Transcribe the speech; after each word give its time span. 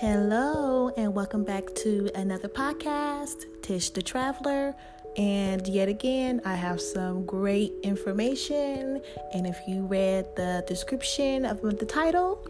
Hello, 0.00 0.88
and 0.96 1.14
welcome 1.14 1.44
back 1.44 1.74
to 1.74 2.08
another 2.14 2.48
podcast, 2.48 3.44
Tish 3.60 3.90
the 3.90 4.00
Traveler. 4.00 4.74
And 5.18 5.68
yet 5.68 5.90
again, 5.90 6.40
I 6.46 6.54
have 6.54 6.80
some 6.80 7.26
great 7.26 7.74
information. 7.82 9.02
And 9.34 9.46
if 9.46 9.58
you 9.68 9.82
read 9.84 10.34
the 10.36 10.64
description 10.66 11.44
of 11.44 11.60
the 11.60 11.84
title, 11.84 12.48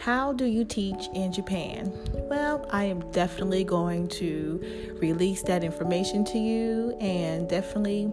How 0.00 0.32
Do 0.32 0.44
You 0.44 0.64
Teach 0.64 1.06
in 1.14 1.32
Japan? 1.32 1.92
Well, 2.28 2.66
I 2.72 2.82
am 2.86 3.08
definitely 3.12 3.62
going 3.62 4.08
to 4.18 4.96
release 5.00 5.44
that 5.44 5.62
information 5.62 6.24
to 6.24 6.38
you. 6.38 6.96
And 7.00 7.48
definitely, 7.48 8.12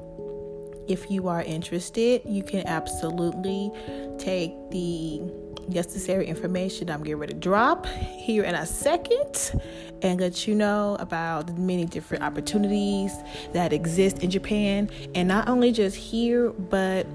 if 0.87 1.09
you 1.09 1.27
are 1.27 1.41
interested, 1.41 2.21
you 2.23 2.43
can 2.43 2.67
absolutely 2.67 3.71
take 4.19 4.51
the 4.69 5.23
necessary 5.69 6.27
information 6.27 6.89
I'm 6.89 7.03
getting 7.03 7.19
ready 7.19 7.33
to 7.33 7.39
drop 7.39 7.85
here 7.85 8.43
in 8.43 8.55
a 8.55 8.65
second 8.65 9.61
and 10.01 10.19
let 10.19 10.47
you 10.47 10.55
know 10.55 10.97
about 10.99 11.47
the 11.47 11.53
many 11.53 11.85
different 11.85 12.23
opportunities 12.23 13.13
that 13.53 13.73
exist 13.73 14.23
in 14.23 14.29
Japan. 14.29 14.89
And 15.15 15.27
not 15.27 15.47
only 15.49 15.71
just 15.71 15.95
here 15.95 16.51
but 16.51 17.05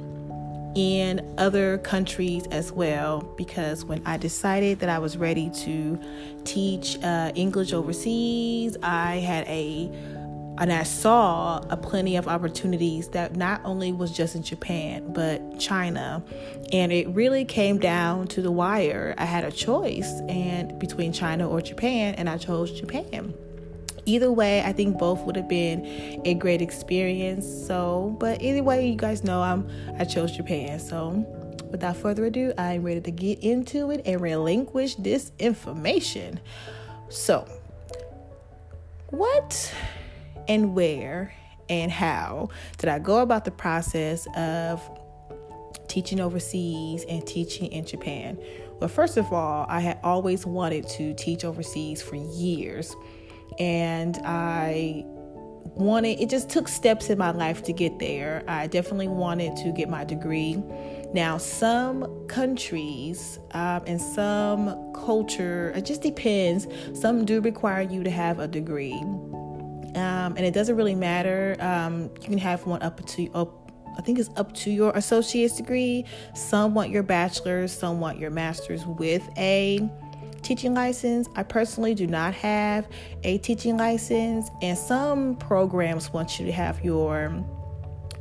in 0.74 1.34
other 1.38 1.78
countries 1.78 2.46
as 2.50 2.72
well. 2.72 3.22
Because 3.36 3.84
when 3.84 4.02
I 4.06 4.16
decided 4.16 4.80
that 4.80 4.88
I 4.88 4.98
was 4.98 5.16
ready 5.16 5.50
to 5.50 5.98
teach 6.44 6.98
uh, 7.02 7.32
English 7.34 7.72
overseas, 7.72 8.76
I 8.82 9.16
had 9.16 9.46
a 9.46 9.90
and 10.58 10.72
I 10.72 10.84
saw 10.84 11.58
a 11.68 11.76
plenty 11.76 12.16
of 12.16 12.28
opportunities 12.28 13.08
that 13.08 13.34
not 13.34 13.60
only 13.64 13.92
was 13.92 14.12
just 14.12 14.36
in 14.36 14.42
Japan 14.42 15.12
but 15.12 15.58
China. 15.58 16.22
And 16.72 16.92
it 16.92 17.08
really 17.08 17.44
came 17.44 17.78
down 17.78 18.28
to 18.28 18.42
the 18.42 18.50
wire. 18.50 19.14
I 19.18 19.24
had 19.24 19.44
a 19.44 19.50
choice 19.50 20.10
and 20.28 20.78
between 20.78 21.12
China 21.12 21.48
or 21.48 21.60
Japan 21.60 22.14
and 22.14 22.28
I 22.28 22.38
chose 22.38 22.70
Japan. 22.70 23.34
Either 24.06 24.30
way 24.30 24.62
I 24.62 24.72
think 24.72 24.98
both 24.98 25.20
would 25.22 25.34
have 25.36 25.48
been 25.48 26.22
a 26.24 26.34
great 26.34 26.62
experience. 26.62 27.46
So 27.66 28.16
but 28.20 28.40
either 28.40 28.62
way 28.62 28.88
you 28.88 28.96
guys 28.96 29.24
know 29.24 29.42
I'm 29.42 29.68
I 29.98 30.04
chose 30.04 30.36
Japan. 30.36 30.78
So 30.78 31.10
without 31.70 31.96
further 31.96 32.26
ado 32.26 32.52
I'm 32.56 32.84
ready 32.84 33.00
to 33.00 33.10
get 33.10 33.40
into 33.40 33.90
it 33.90 34.02
and 34.06 34.20
relinquish 34.20 34.94
this 34.94 35.32
information. 35.40 36.38
So 37.08 37.48
what 39.08 39.72
and 40.48 40.74
where 40.74 41.32
and 41.68 41.90
how 41.90 42.50
did 42.78 42.88
I 42.88 42.98
go 42.98 43.20
about 43.20 43.44
the 43.44 43.50
process 43.50 44.26
of 44.36 44.82
teaching 45.88 46.20
overseas 46.20 47.04
and 47.08 47.26
teaching 47.26 47.72
in 47.72 47.84
Japan? 47.84 48.38
Well, 48.80 48.88
first 48.88 49.16
of 49.16 49.32
all, 49.32 49.66
I 49.68 49.80
had 49.80 49.98
always 50.02 50.44
wanted 50.44 50.88
to 50.90 51.14
teach 51.14 51.44
overseas 51.44 52.02
for 52.02 52.16
years, 52.16 52.94
and 53.58 54.18
I 54.24 55.04
wanted 55.76 56.20
it 56.20 56.28
just 56.28 56.50
took 56.50 56.68
steps 56.68 57.08
in 57.08 57.18
my 57.18 57.30
life 57.30 57.62
to 57.64 57.72
get 57.72 57.98
there. 57.98 58.44
I 58.48 58.66
definitely 58.66 59.08
wanted 59.08 59.56
to 59.58 59.72
get 59.72 59.88
my 59.88 60.04
degree. 60.04 60.62
Now, 61.14 61.38
some 61.38 62.26
countries 62.26 63.38
um, 63.52 63.82
and 63.86 64.00
some 64.00 64.92
culture, 64.92 65.72
it 65.76 65.84
just 65.84 66.02
depends. 66.02 66.66
Some 66.92 67.24
do 67.24 67.40
require 67.40 67.82
you 67.82 68.02
to 68.02 68.10
have 68.10 68.40
a 68.40 68.48
degree 68.48 69.00
um, 69.94 70.36
and 70.36 70.40
it 70.40 70.54
doesn't 70.54 70.76
really 70.76 70.94
matter. 70.94 71.56
Um, 71.60 72.10
you 72.20 72.28
can 72.28 72.38
have 72.38 72.66
one 72.66 72.82
up 72.82 73.04
to 73.06 73.30
up. 73.32 73.70
I 73.96 74.02
think 74.02 74.18
it's 74.18 74.30
up 74.36 74.52
to 74.54 74.70
your 74.70 74.90
associate's 74.92 75.56
degree. 75.56 76.04
Some 76.34 76.74
want 76.74 76.90
your 76.90 77.04
bachelor's, 77.04 77.72
some 77.72 78.00
want 78.00 78.18
your 78.18 78.30
master's 78.30 78.84
with 78.84 79.28
a 79.38 79.88
teaching 80.42 80.74
license. 80.74 81.28
I 81.36 81.44
personally 81.44 81.94
do 81.94 82.06
not 82.06 82.34
have 82.34 82.88
a 83.22 83.38
teaching 83.38 83.76
license, 83.76 84.50
and 84.62 84.76
some 84.76 85.36
programs 85.36 86.12
want 86.12 86.40
you 86.40 86.46
to 86.46 86.52
have 86.52 86.84
your 86.84 87.44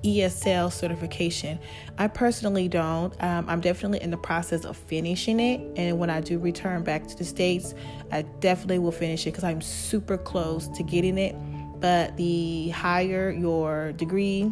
ESL 0.03 0.71
certification. 0.71 1.59
I 1.97 2.07
personally 2.07 2.67
don't. 2.67 3.13
Um, 3.23 3.49
I'm 3.49 3.61
definitely 3.61 4.01
in 4.01 4.11
the 4.11 4.17
process 4.17 4.65
of 4.65 4.77
finishing 4.77 5.39
it, 5.39 5.61
and 5.75 5.97
when 5.97 6.09
I 6.09 6.21
do 6.21 6.37
return 6.37 6.83
back 6.83 7.07
to 7.07 7.17
the 7.17 7.25
States, 7.25 7.73
I 8.11 8.23
definitely 8.41 8.79
will 8.79 8.91
finish 8.91 9.25
it 9.25 9.31
because 9.31 9.43
I'm 9.43 9.61
super 9.61 10.17
close 10.17 10.67
to 10.69 10.83
getting 10.83 11.17
it 11.17 11.35
but 11.83 12.15
the 12.15 12.69
higher 12.69 13.29
your 13.29 13.91
degree, 13.91 14.49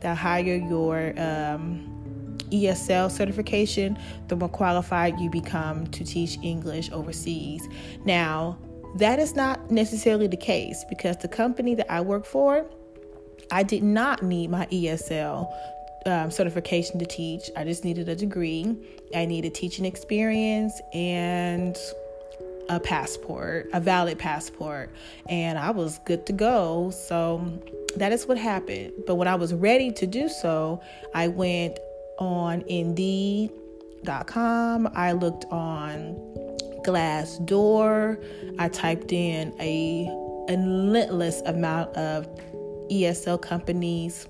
the 0.00 0.14
higher 0.14 0.56
your 0.56 1.12
um, 1.20 2.38
ESL 2.50 3.10
certification, 3.10 3.98
the 4.28 4.36
more 4.36 4.48
qualified 4.48 5.20
you 5.20 5.28
become 5.28 5.86
to 5.88 6.04
teach 6.04 6.38
English 6.42 6.90
overseas. 6.90 7.68
Now, 8.06 8.58
that 8.94 9.18
is 9.18 9.36
not 9.36 9.70
necessarily 9.70 10.26
the 10.26 10.38
case 10.38 10.86
because 10.88 11.18
the 11.18 11.28
company 11.28 11.74
that 11.74 11.92
I 11.92 12.00
work 12.00 12.24
for, 12.24 12.64
I 13.50 13.62
did 13.62 13.82
not 13.82 14.22
need 14.22 14.48
my 14.48 14.64
ESL 14.68 15.52
um, 16.06 16.30
certification 16.30 16.98
to 16.98 17.04
teach. 17.04 17.50
I 17.58 17.64
just 17.64 17.84
needed 17.84 18.08
a 18.08 18.16
degree. 18.16 18.74
I 19.14 19.26
needed 19.26 19.54
teaching 19.54 19.84
experience 19.84 20.80
and 20.94 21.76
a 22.70 22.80
passport, 22.80 23.68
a 23.72 23.80
valid 23.80 24.18
passport, 24.18 24.94
and 25.28 25.58
I 25.58 25.72
was 25.72 25.98
good 26.06 26.24
to 26.26 26.32
go. 26.32 26.90
So 26.90 27.60
that 27.96 28.12
is 28.12 28.28
what 28.28 28.38
happened. 28.38 28.92
But 29.06 29.16
when 29.16 29.26
I 29.26 29.34
was 29.34 29.52
ready 29.52 29.90
to 29.92 30.06
do 30.06 30.28
so, 30.28 30.80
I 31.12 31.26
went 31.28 31.80
on 32.18 32.62
Indeed.com. 32.68 33.58
I 34.94 35.10
looked 35.12 35.46
on 35.50 36.14
Glassdoor. 36.86 38.24
I 38.58 38.68
typed 38.68 39.10
in 39.10 39.52
a, 39.60 40.06
a 40.48 40.56
limitless 40.56 41.40
amount 41.42 41.96
of 41.96 42.28
ESL 42.88 43.42
companies 43.42 44.28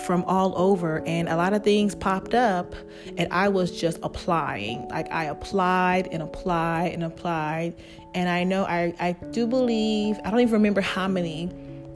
from 0.00 0.22
all 0.24 0.56
over 0.56 1.02
and 1.06 1.28
a 1.28 1.36
lot 1.36 1.52
of 1.52 1.64
things 1.64 1.94
popped 1.94 2.34
up 2.34 2.74
and 3.16 3.32
I 3.32 3.48
was 3.48 3.78
just 3.78 3.98
applying. 4.02 4.88
Like 4.88 5.10
I 5.10 5.24
applied 5.24 6.08
and 6.12 6.22
applied 6.22 6.92
and 6.92 7.04
applied. 7.04 7.74
And 8.14 8.28
I 8.28 8.44
know 8.44 8.64
I, 8.64 8.94
I 9.00 9.12
do 9.30 9.46
believe, 9.46 10.18
I 10.24 10.30
don't 10.30 10.40
even 10.40 10.52
remember 10.52 10.80
how 10.80 11.08
many 11.08 11.50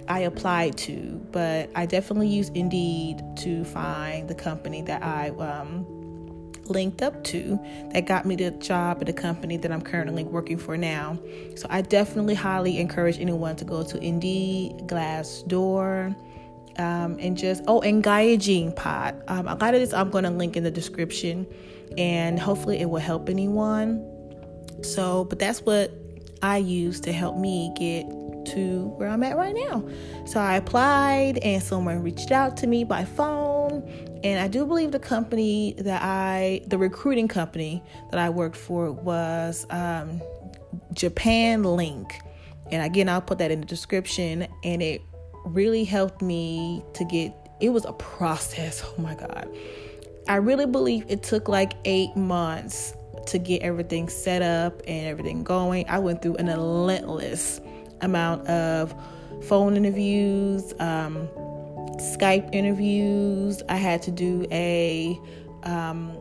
I 0.09 0.21
applied 0.21 0.77
to, 0.78 1.21
but 1.31 1.71
I 1.75 1.87
definitely 1.87 2.28
used 2.28 2.56
Indeed 2.56 3.22
to 3.39 3.65
find 3.65 4.28
the 4.28 4.34
company 4.34 4.83
that 4.83 5.03
I 5.03 5.31
um, 5.31 5.87
linked 6.71 7.03
up 7.03 7.22
to 7.25 7.59
that 7.93 8.06
got 8.06 8.25
me 8.25 8.37
the 8.37 8.50
job 8.53 8.99
at 9.00 9.06
the 9.06 9.12
company 9.12 9.56
that 9.59 9.71
I'm 9.71 9.83
currently 9.83 10.25
working 10.25 10.56
for 10.59 10.77
now. 10.77 11.19
So 11.56 11.66
I 11.71 11.83
definitely 11.83 12.34
highly 12.34 12.78
encourage 12.78 13.19
anyone 13.19 13.56
to 13.56 13.65
go 13.65 13.83
to 13.83 13.99
Indeed, 14.03 14.87
Glassdoor, 14.87 16.15
um, 16.81 17.19
and 17.21 17.37
just 17.37 17.63
oh 17.69 17.81
Gaijin 17.81 18.75
Pot 18.75 19.15
um, 19.29 19.47
a 19.47 19.55
lot 19.55 19.75
of 19.75 19.81
this 19.81 19.93
i'm 19.93 20.11
going 20.11 20.25
to 20.25 20.31
link 20.31 20.57
in 20.57 20.65
the 20.65 20.71
description 20.71 21.47
and 21.99 22.39
hopefully 22.39 22.79
it 22.79 22.89
will 22.89 23.01
help 23.01 23.29
anyone. 23.29 24.07
So 24.83 25.25
but 25.25 25.39
that's 25.39 25.61
what 25.61 25.93
i 26.43 26.57
use 26.57 27.01
to 27.01 27.13
help 27.13 27.37
me 27.37 27.73
get 27.77 28.09
to 28.55 28.95
where 28.97 29.09
i'm 29.09 29.23
at 29.23 29.37
right 29.37 29.55
now. 29.55 29.87
So 30.25 30.41
i 30.41 30.57
applied 30.57 31.39
and 31.39 31.63
someone 31.63 32.03
reached 32.03 32.31
out 32.31 32.57
to 32.59 32.67
me 32.67 32.85
by 32.85 33.05
phone 33.05 33.83
and 34.25 34.41
i 34.41 34.49
do 34.49 34.65
believe 34.65 34.93
the 34.93 34.99
company 34.99 35.75
that 35.79 36.03
i 36.03 36.63
the 36.67 36.79
recruiting 36.79 37.29
company 37.29 37.83
that 38.11 38.19
i 38.19 38.31
worked 38.31 38.57
for 38.57 38.93
was 38.93 39.67
um, 39.71 40.21
japan 40.93 41.63
link. 41.63 42.19
And 42.73 42.83
again 42.83 43.09
i'll 43.09 43.21
put 43.21 43.39
that 43.39 43.51
in 43.51 43.61
the 43.61 43.67
description 43.67 44.47
and 44.65 44.83
it 44.83 45.03
really 45.45 45.84
helped 45.84 46.23
me 46.23 46.84
to 46.95 47.05
get 47.05 47.34
it 47.61 47.71
was 47.71 47.84
a 47.84 47.93
process. 47.93 48.83
Oh 48.84 49.03
my 49.03 49.15
God. 49.15 49.49
I 50.28 50.37
really 50.37 50.67
believe 50.67 51.04
it 51.09 51.22
took 51.22 51.48
like 51.48 51.75
eight 51.84 52.15
months 52.16 52.95
to 53.27 53.39
get 53.39 53.63
everything 53.63 54.09
set 54.09 54.42
up 54.42 54.81
and 54.87 55.07
everything 55.07 55.42
going. 55.42 55.89
I 55.89 55.98
went 55.98 56.22
through 56.22 56.37
an 56.37 56.47
relentless 56.47 57.60
amount 58.01 58.47
of 58.48 58.95
phone 59.42 59.77
interviews, 59.77 60.72
um, 60.78 61.28
Skype 61.98 62.54
interviews. 62.54 63.63
I 63.69 63.77
had 63.77 64.03
to 64.03 64.10
do 64.10 64.47
a, 64.51 65.19
um, 65.65 66.16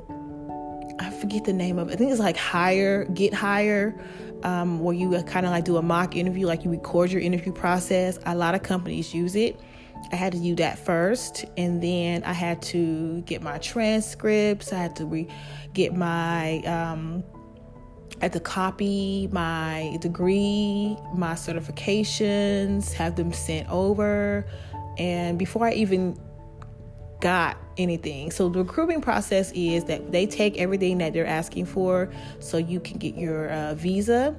I 0.99 1.09
forget 1.11 1.45
the 1.45 1.53
name 1.53 1.77
of 1.77 1.89
it. 1.89 1.93
I 1.93 1.95
think 1.95 2.11
it's 2.11 2.19
like 2.19 2.37
hire, 2.37 3.05
get 3.05 3.33
hire 3.33 3.99
um, 4.43 4.79
where 4.79 4.95
you 4.95 5.21
kind 5.23 5.45
of 5.45 5.51
like 5.51 5.65
do 5.65 5.77
a 5.77 5.81
mock 5.81 6.15
interview, 6.15 6.45
like 6.45 6.63
you 6.63 6.71
record 6.71 7.11
your 7.11 7.21
interview 7.21 7.51
process. 7.51 8.19
A 8.25 8.35
lot 8.35 8.55
of 8.55 8.63
companies 8.63 9.13
use 9.13 9.35
it. 9.35 9.59
I 10.11 10.15
had 10.15 10.31
to 10.33 10.39
do 10.39 10.55
that 10.55 10.79
first, 10.79 11.45
and 11.57 11.83
then 11.83 12.23
I 12.23 12.33
had 12.33 12.61
to 12.63 13.21
get 13.21 13.41
my 13.41 13.57
transcripts. 13.57 14.71
I 14.71 14.77
had 14.77 14.95
to 14.95 15.05
re- 15.05 15.27
get 15.73 15.93
my, 15.93 16.59
um, 16.59 17.23
I 18.19 18.25
had 18.25 18.33
to 18.33 18.39
copy 18.39 19.27
my 19.31 19.97
degree, 20.01 20.97
my 21.13 21.33
certifications, 21.33 22.93
have 22.93 23.15
them 23.17 23.33
sent 23.33 23.69
over. 23.69 24.45
And 24.97 25.37
before 25.37 25.67
I 25.67 25.73
even 25.73 26.17
got 27.19 27.68
anything. 27.79 28.31
So 28.31 28.49
the 28.49 28.59
recruiting 28.59 29.01
process 29.01 29.51
is 29.53 29.85
that 29.85 30.11
they 30.11 30.25
take 30.25 30.57
everything 30.57 30.97
that 30.99 31.13
they're 31.13 31.25
asking 31.25 31.65
for 31.65 32.11
so 32.39 32.57
you 32.57 32.79
can 32.79 32.97
get 32.97 33.15
your 33.15 33.49
uh, 33.49 33.73
visa 33.73 34.35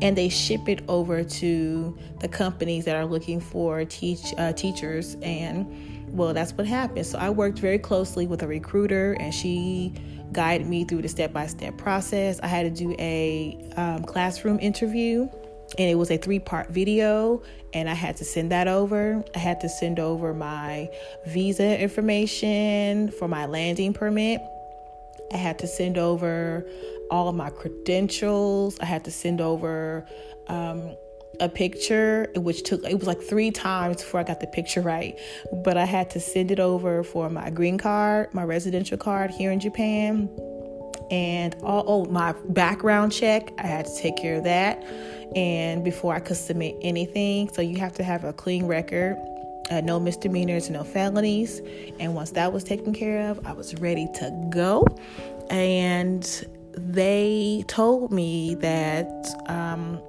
and 0.00 0.16
they 0.16 0.28
ship 0.28 0.68
it 0.68 0.82
over 0.88 1.24
to 1.24 1.98
the 2.20 2.28
companies 2.28 2.84
that 2.84 2.96
are 2.96 3.06
looking 3.06 3.40
for 3.40 3.84
teach 3.84 4.32
uh, 4.38 4.52
teachers 4.52 5.16
and 5.22 6.16
well 6.16 6.32
that's 6.32 6.52
what 6.52 6.66
happened. 6.66 7.06
So 7.06 7.18
i 7.18 7.30
worked 7.30 7.58
very 7.58 7.78
closely 7.78 8.26
with 8.26 8.42
a 8.42 8.46
recruiter 8.46 9.14
and 9.14 9.32
she 9.32 9.92
guided 10.32 10.66
me 10.66 10.84
through 10.84 11.02
the 11.02 11.08
step-by-step 11.08 11.78
process. 11.78 12.38
I 12.42 12.48
had 12.48 12.62
to 12.64 12.70
do 12.70 12.94
a 12.98 13.58
um, 13.76 14.04
classroom 14.04 14.58
interview 14.60 15.28
and 15.78 15.88
it 15.88 15.94
was 15.94 16.10
a 16.10 16.16
three 16.16 16.40
part 16.40 16.68
video 16.70 17.40
and 17.72 17.88
i 17.88 17.94
had 17.94 18.16
to 18.16 18.24
send 18.24 18.50
that 18.50 18.68
over. 18.68 19.22
I 19.34 19.38
had 19.38 19.60
to 19.60 19.68
send 19.68 19.98
over 19.98 20.34
my 20.34 20.88
visa 21.26 21.78
information 21.80 23.10
for 23.12 23.28
my 23.28 23.46
landing 23.46 23.92
permit. 23.92 24.40
I 25.32 25.36
had 25.36 25.58
to 25.60 25.66
send 25.66 25.98
over 25.98 26.66
all 27.10 27.28
of 27.28 27.34
my 27.34 27.50
credentials. 27.50 28.78
I 28.80 28.86
had 28.86 29.04
to 29.04 29.10
send 29.10 29.40
over 29.40 30.06
um, 30.46 30.96
a 31.40 31.48
picture 31.48 32.28
which 32.36 32.62
took 32.62 32.82
it 32.84 32.98
was 32.98 33.06
like 33.06 33.20
three 33.20 33.50
times 33.50 33.98
before 33.98 34.18
i 34.18 34.24
got 34.24 34.40
the 34.40 34.46
picture 34.48 34.80
right. 34.80 35.18
But 35.52 35.76
i 35.76 35.84
had 35.84 36.10
to 36.10 36.20
send 36.20 36.50
it 36.50 36.58
over 36.58 37.04
for 37.04 37.30
my 37.30 37.50
green 37.50 37.78
card 37.78 38.32
my 38.34 38.44
residential 38.44 38.98
card 38.98 39.30
here 39.30 39.52
in 39.52 39.60
japan. 39.60 40.28
And 41.10 41.54
all, 41.62 41.84
oh 41.86 42.04
my 42.06 42.34
background 42.48 43.12
check 43.12 43.52
i 43.58 43.66
had 43.66 43.86
to 43.86 43.96
take 43.96 44.16
care 44.16 44.36
of 44.36 44.44
that 44.44 44.82
and 45.34 45.84
before 45.84 46.14
I 46.14 46.20
could 46.20 46.36
submit 46.36 46.76
anything. 46.82 47.48
So 47.50 47.62
you 47.62 47.78
have 47.78 47.92
to 47.94 48.02
have 48.02 48.24
a 48.24 48.32
clean 48.32 48.66
record, 48.66 49.16
uh, 49.70 49.80
no 49.80 50.00
misdemeanors, 50.00 50.70
no 50.70 50.84
felonies. 50.84 51.60
And 52.00 52.14
once 52.14 52.30
that 52.32 52.52
was 52.52 52.64
taken 52.64 52.92
care 52.92 53.30
of, 53.30 53.46
I 53.46 53.52
was 53.52 53.74
ready 53.76 54.08
to 54.14 54.48
go. 54.50 54.86
And 55.50 56.24
they 56.72 57.64
told 57.68 58.12
me 58.12 58.54
that 58.56 59.26
um, 59.46 60.00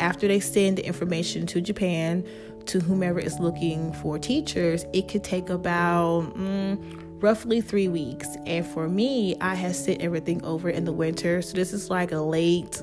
after 0.00 0.28
they 0.28 0.40
send 0.40 0.78
the 0.78 0.86
information 0.86 1.46
to 1.46 1.60
Japan 1.60 2.26
to 2.66 2.80
whomever 2.80 3.18
is 3.18 3.38
looking 3.38 3.92
for 3.94 4.18
teachers, 4.18 4.84
it 4.92 5.08
could 5.08 5.24
take 5.24 5.48
about 5.48 6.34
mm, 6.36 6.78
roughly 7.22 7.60
three 7.60 7.88
weeks. 7.88 8.28
And 8.46 8.66
for 8.66 8.88
me, 8.88 9.36
I 9.40 9.54
had 9.54 9.74
sent 9.74 10.02
everything 10.02 10.44
over 10.44 10.68
in 10.68 10.84
the 10.84 10.92
winter. 10.92 11.42
So 11.42 11.54
this 11.54 11.72
is 11.72 11.90
like 11.90 12.12
a 12.12 12.20
late 12.20 12.82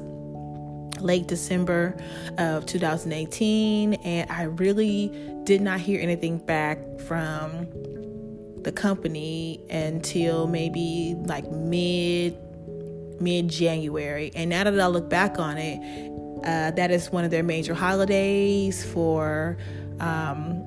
late 1.05 1.27
December 1.27 1.95
of 2.37 2.65
2018, 2.65 3.93
and 3.93 4.29
I 4.29 4.43
really 4.43 5.11
did 5.43 5.61
not 5.61 5.79
hear 5.79 6.01
anything 6.01 6.39
back 6.39 6.79
from 7.01 7.67
the 8.63 8.71
company 8.71 9.63
until 9.69 10.47
maybe 10.47 11.15
like 11.25 11.49
mid 11.51 12.35
mid 13.21 13.47
January. 13.47 14.31
And 14.35 14.49
now 14.49 14.63
that 14.63 14.79
I 14.79 14.87
look 14.87 15.09
back 15.09 15.39
on 15.39 15.57
it, 15.57 16.11
uh, 16.45 16.71
that 16.71 16.91
is 16.91 17.11
one 17.11 17.23
of 17.23 17.31
their 17.31 17.43
major 17.43 17.73
holidays 17.73 18.83
for 18.83 19.57
um, 19.99 20.63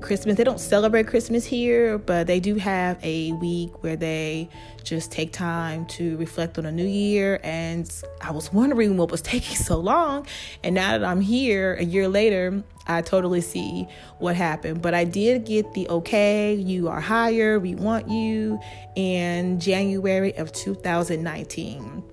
Christmas. 0.00 0.36
They 0.36 0.44
don't 0.44 0.60
celebrate 0.60 1.06
Christmas 1.06 1.44
here, 1.44 1.98
but 1.98 2.26
they 2.26 2.40
do 2.40 2.56
have 2.56 2.98
a 3.02 3.32
week 3.32 3.82
where 3.82 3.96
they 3.96 4.48
just 4.84 5.10
take 5.10 5.32
time 5.32 5.86
to 5.86 6.16
reflect 6.16 6.58
on 6.58 6.66
a 6.66 6.72
new 6.72 6.86
year. 6.86 7.40
And 7.42 7.90
I 8.20 8.30
was 8.30 8.52
wondering 8.52 8.96
what 8.96 9.10
was 9.10 9.22
taking 9.34 9.56
so 9.56 9.78
long. 9.78 10.26
And 10.62 10.74
now 10.74 10.98
that 10.98 11.04
I'm 11.04 11.20
here 11.20 11.74
a 11.74 11.84
year 11.84 12.08
later, 12.08 12.62
I 12.86 13.02
totally 13.02 13.40
see 13.40 13.88
what 14.18 14.36
happened. 14.36 14.82
But 14.82 14.94
I 14.94 15.04
did 15.04 15.44
get 15.44 15.72
the 15.74 15.88
okay, 15.88 16.54
you 16.54 16.88
are 16.88 17.00
hired, 17.00 17.62
we 17.62 17.74
want 17.74 18.08
you 18.08 18.60
in 18.94 19.58
January 19.60 20.36
of 20.36 20.52
2019. 20.52 22.04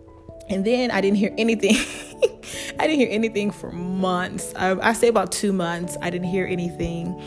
And 0.50 0.66
then 0.66 0.92
I 0.92 1.02
didn't 1.02 1.18
hear 1.18 1.34
anything. 1.38 1.76
I 2.80 2.88
didn't 2.88 3.00
hear 3.00 3.10
anything 3.12 3.52
for 3.52 3.72
months. 3.72 4.54
I, 4.56 4.90
I 4.90 4.94
say 4.94 5.08
about 5.08 5.32
two 5.32 5.54
months. 5.54 5.96
I 6.02 6.10
didn't 6.10 6.28
hear 6.28 6.46
anything 6.46 7.22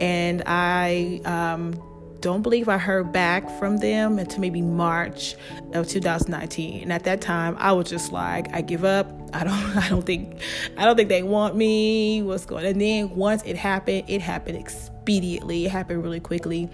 and 0.00 0.42
I 0.46 1.20
um, 1.24 1.74
don't 2.20 2.42
believe 2.42 2.68
I 2.68 2.78
heard 2.78 3.12
back 3.12 3.48
from 3.58 3.78
them 3.78 4.18
until 4.18 4.40
maybe 4.40 4.62
March 4.62 5.36
of 5.72 5.88
2019. 5.88 6.82
And 6.82 6.92
at 6.92 7.04
that 7.04 7.20
time, 7.20 7.56
I 7.58 7.72
was 7.72 7.88
just 7.88 8.12
like, 8.12 8.52
I 8.54 8.62
give 8.62 8.84
up. 8.84 9.10
I 9.32 9.44
don't, 9.44 9.54
I 9.76 9.88
don't 9.88 10.04
think, 10.04 10.40
I 10.76 10.84
don't 10.84 10.96
think 10.96 11.08
they 11.08 11.22
want 11.22 11.56
me. 11.56 12.22
What's 12.22 12.46
going? 12.46 12.64
And 12.64 12.80
then 12.80 13.10
once 13.10 13.42
it 13.44 13.56
happened, 13.56 14.04
it 14.08 14.20
happened 14.20 14.58
expediently. 14.58 15.66
It 15.66 15.70
happened 15.70 16.02
really 16.02 16.20
quickly. 16.20 16.70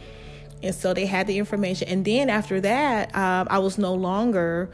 And 0.62 0.74
so 0.74 0.94
they 0.94 1.06
had 1.06 1.26
the 1.26 1.38
information. 1.38 1.88
And 1.88 2.04
then 2.04 2.30
after 2.30 2.60
that, 2.60 3.14
um, 3.14 3.46
I 3.50 3.58
was 3.58 3.78
no 3.78 3.94
longer 3.94 4.70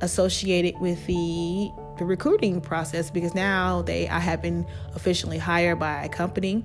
associated 0.00 0.78
with 0.80 1.04
the 1.06 1.70
the 1.98 2.04
recruiting 2.04 2.60
process 2.60 3.10
because 3.10 3.34
now 3.34 3.82
they 3.82 4.08
I 4.08 4.20
have 4.20 4.40
been 4.40 4.64
officially 4.94 5.36
hired 5.36 5.80
by 5.80 6.04
a 6.04 6.08
company 6.08 6.64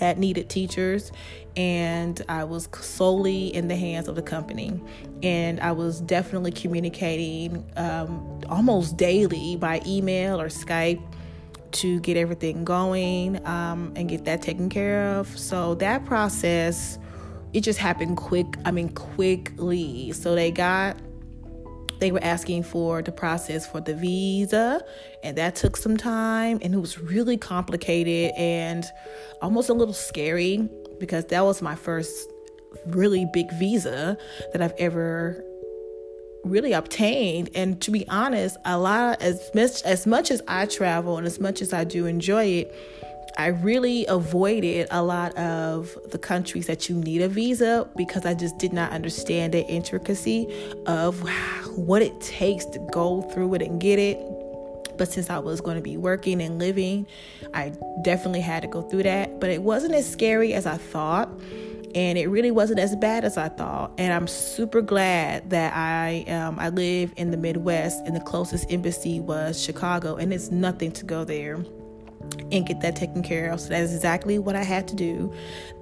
that 0.00 0.18
needed 0.18 0.48
teachers 0.48 1.12
and 1.56 2.20
I 2.28 2.44
was 2.44 2.68
solely 2.80 3.54
in 3.54 3.68
the 3.68 3.76
hands 3.76 4.08
of 4.08 4.16
the 4.16 4.22
company. 4.22 4.80
And 5.22 5.60
I 5.60 5.72
was 5.72 6.00
definitely 6.00 6.50
communicating 6.50 7.64
um, 7.76 8.40
almost 8.48 8.96
daily 8.96 9.56
by 9.56 9.80
email 9.86 10.40
or 10.40 10.48
Skype 10.48 11.02
to 11.72 12.00
get 12.00 12.16
everything 12.16 12.64
going 12.64 13.44
um, 13.46 13.92
and 13.96 14.08
get 14.08 14.24
that 14.24 14.42
taken 14.42 14.68
care 14.68 15.14
of. 15.14 15.38
So 15.38 15.74
that 15.76 16.04
process, 16.04 16.98
it 17.52 17.60
just 17.60 17.78
happened 17.78 18.16
quick. 18.16 18.46
I 18.64 18.70
mean, 18.70 18.90
quickly. 18.90 20.12
So 20.12 20.34
they 20.34 20.50
got 20.50 20.96
they 22.04 22.12
were 22.12 22.22
asking 22.22 22.62
for 22.62 23.00
the 23.00 23.10
process 23.10 23.66
for 23.66 23.80
the 23.80 23.94
visa, 23.94 24.84
and 25.22 25.38
that 25.38 25.56
took 25.56 25.74
some 25.74 25.96
time, 25.96 26.58
and 26.60 26.74
it 26.74 26.78
was 26.78 27.00
really 27.00 27.38
complicated 27.38 28.30
and 28.36 28.84
almost 29.40 29.70
a 29.70 29.72
little 29.72 29.94
scary 29.94 30.68
because 31.00 31.24
that 31.26 31.42
was 31.42 31.62
my 31.62 31.74
first 31.74 32.30
really 32.88 33.26
big 33.32 33.50
visa 33.54 34.18
that 34.52 34.60
I've 34.60 34.74
ever 34.76 35.42
really 36.44 36.74
obtained. 36.74 37.48
And 37.54 37.80
to 37.80 37.90
be 37.90 38.06
honest 38.08 38.58
a 38.66 38.76
lot 38.76 39.22
as 39.22 39.50
much 39.54 39.82
as 39.84 40.06
much 40.06 40.30
as 40.30 40.42
I 40.46 40.66
travel 40.66 41.16
and 41.16 41.26
as 41.26 41.40
much 41.40 41.62
as 41.62 41.72
I 41.72 41.84
do 41.84 42.04
enjoy 42.04 42.44
it 42.44 42.74
I 43.36 43.48
really 43.48 44.06
avoided 44.06 44.86
a 44.92 45.02
lot 45.02 45.36
of 45.36 45.96
the 46.10 46.18
countries 46.18 46.68
that 46.68 46.88
you 46.88 46.94
need 46.96 47.20
a 47.20 47.28
visa 47.28 47.88
because 47.96 48.24
I 48.24 48.34
just 48.34 48.58
did 48.58 48.72
not 48.72 48.92
understand 48.92 49.54
the 49.54 49.66
intricacy 49.66 50.46
of 50.86 51.20
what 51.76 52.00
it 52.00 52.20
takes 52.20 52.64
to 52.66 52.78
go 52.92 53.22
through 53.22 53.54
it 53.54 53.62
and 53.62 53.80
get 53.80 53.98
it. 53.98 54.18
But 54.96 55.10
since 55.10 55.30
I 55.30 55.38
was 55.40 55.60
going 55.60 55.76
to 55.76 55.82
be 55.82 55.96
working 55.96 56.40
and 56.40 56.60
living, 56.60 57.08
I 57.52 57.72
definitely 58.02 58.40
had 58.40 58.62
to 58.62 58.68
go 58.68 58.82
through 58.82 59.02
that. 59.02 59.40
But 59.40 59.50
it 59.50 59.62
wasn't 59.62 59.94
as 59.94 60.08
scary 60.08 60.54
as 60.54 60.64
I 60.64 60.76
thought. 60.76 61.28
And 61.96 62.16
it 62.18 62.28
really 62.28 62.52
wasn't 62.52 62.78
as 62.78 62.94
bad 62.96 63.24
as 63.24 63.36
I 63.36 63.48
thought. 63.48 63.92
And 63.98 64.12
I'm 64.12 64.28
super 64.28 64.80
glad 64.80 65.50
that 65.50 65.72
I 65.76 66.24
um, 66.28 66.58
I 66.58 66.68
live 66.68 67.12
in 67.16 67.32
the 67.32 67.36
Midwest 67.36 68.04
and 68.06 68.14
the 68.14 68.20
closest 68.20 68.70
embassy 68.70 69.20
was 69.20 69.60
Chicago, 69.62 70.16
and 70.16 70.32
it's 70.32 70.50
nothing 70.50 70.90
to 70.92 71.04
go 71.04 71.24
there 71.24 71.64
and 72.52 72.66
get 72.66 72.80
that 72.80 72.96
taken 72.96 73.22
care 73.22 73.50
of. 73.50 73.60
So 73.60 73.68
that's 73.70 73.92
exactly 73.92 74.38
what 74.38 74.54
I 74.56 74.62
had 74.62 74.86
to 74.88 74.94
do. 74.94 75.32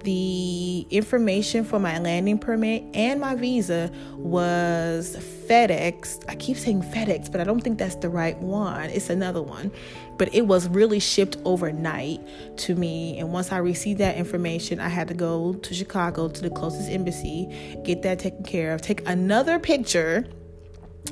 The 0.04 0.86
information 0.90 1.64
for 1.64 1.78
my 1.78 1.98
landing 1.98 2.38
permit 2.38 2.84
and 2.94 3.20
my 3.20 3.34
visa 3.34 3.90
was 4.16 5.16
FedEx. 5.48 6.24
I 6.28 6.34
keep 6.34 6.56
saying 6.56 6.82
FedEx, 6.82 7.30
but 7.30 7.40
I 7.40 7.44
don't 7.44 7.60
think 7.60 7.78
that's 7.78 7.96
the 7.96 8.08
right 8.08 8.38
one. 8.38 8.90
It's 8.90 9.10
another 9.10 9.42
one. 9.42 9.70
But 10.18 10.34
it 10.34 10.46
was 10.46 10.68
really 10.68 11.00
shipped 11.00 11.36
overnight 11.44 12.20
to 12.58 12.74
me. 12.74 13.18
And 13.18 13.32
once 13.32 13.52
I 13.52 13.58
received 13.58 13.98
that 14.00 14.16
information, 14.16 14.80
I 14.80 14.88
had 14.88 15.08
to 15.08 15.14
go 15.14 15.54
to 15.54 15.74
Chicago 15.74 16.28
to 16.28 16.42
the 16.42 16.50
closest 16.50 16.90
embassy, 16.90 17.48
get 17.84 18.02
that 18.02 18.18
taken 18.18 18.44
care 18.44 18.72
of, 18.72 18.82
take 18.82 19.06
another 19.08 19.58
picture 19.58 20.26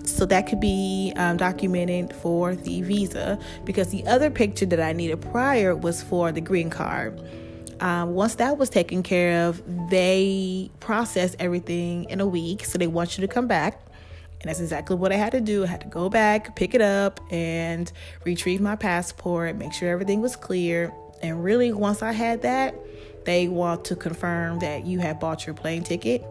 so 0.04 0.24
that 0.26 0.46
could 0.46 0.60
be 0.60 1.12
um, 1.16 1.36
documented 1.36 2.14
for 2.14 2.54
the 2.54 2.82
visa 2.82 3.38
because 3.64 3.88
the 3.88 4.06
other 4.06 4.30
picture 4.30 4.66
that 4.66 4.80
I 4.80 4.92
needed 4.92 5.20
prior 5.20 5.74
was 5.74 6.02
for 6.02 6.32
the 6.32 6.40
green 6.40 6.70
card. 6.70 7.20
Um, 7.80 8.14
once 8.14 8.34
that 8.36 8.58
was 8.58 8.68
taken 8.68 9.02
care 9.02 9.46
of, 9.46 9.62
they 9.88 10.70
process 10.80 11.34
everything 11.38 12.04
in 12.10 12.20
a 12.20 12.26
week. 12.26 12.64
So 12.64 12.78
they 12.78 12.86
want 12.86 13.16
you 13.16 13.26
to 13.26 13.32
come 13.32 13.46
back. 13.46 13.80
And 14.40 14.48
that's 14.48 14.60
exactly 14.60 14.96
what 14.96 15.12
I 15.12 15.16
had 15.16 15.32
to 15.32 15.40
do. 15.40 15.64
I 15.64 15.66
had 15.66 15.80
to 15.82 15.88
go 15.88 16.08
back, 16.08 16.56
pick 16.56 16.74
it 16.74 16.80
up, 16.80 17.20
and 17.30 17.90
retrieve 18.24 18.60
my 18.60 18.76
passport, 18.76 19.56
make 19.56 19.72
sure 19.72 19.90
everything 19.90 20.20
was 20.20 20.36
clear. 20.36 20.92
And 21.22 21.44
really, 21.44 21.72
once 21.72 22.02
I 22.02 22.12
had 22.12 22.42
that, 22.42 22.74
they 23.24 23.48
want 23.48 23.84
to 23.86 23.96
confirm 23.96 24.60
that 24.60 24.86
you 24.86 24.98
have 25.00 25.20
bought 25.20 25.46
your 25.46 25.54
plane 25.54 25.82
ticket 25.82 26.24